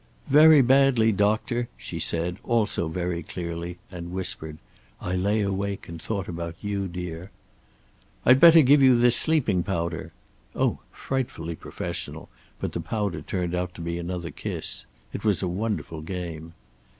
[0.29, 4.57] "Very badly, doctor," she said, also very clearly, and whispered,
[4.99, 7.29] "I lay awake and thought about you, dear."
[8.25, 10.11] "I'd better give you this sleeping powder."
[10.55, 12.29] Oh, frightfully professional,
[12.59, 14.87] but the powder turned out to be another kiss.
[15.13, 16.55] It was a wonderful game.